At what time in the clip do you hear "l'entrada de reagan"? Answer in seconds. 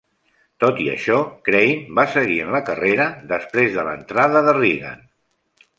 3.91-5.11